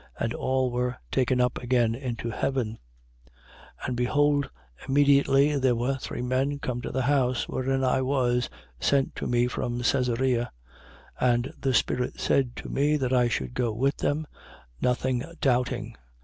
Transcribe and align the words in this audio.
And 0.19 0.33
all 0.33 0.71
were 0.71 0.97
taken 1.11 1.39
up 1.39 1.59
again 1.61 1.93
into 1.93 2.31
heaven. 2.31 2.79
11:11. 3.27 3.29
And 3.85 3.95
behold, 3.95 4.49
immediately 4.87 5.55
there 5.59 5.75
were 5.75 5.97
three 5.99 6.23
men 6.23 6.57
come 6.57 6.81
to 6.81 6.89
the 6.89 7.03
house 7.03 7.47
wherein 7.47 7.83
I 7.83 8.01
was, 8.01 8.49
sent 8.79 9.15
to 9.17 9.27
me 9.27 9.45
from 9.45 9.83
Caesarea. 9.83 10.51
11:12. 11.21 11.33
And 11.35 11.53
the 11.61 11.73
Spirit 11.75 12.19
said 12.19 12.55
to 12.55 12.69
me 12.69 12.97
that 12.97 13.13
I 13.13 13.27
should 13.27 13.53
go 13.53 13.71
with 13.73 13.97
them, 13.97 14.25
nothing 14.81 15.23
doubting. 15.39 15.95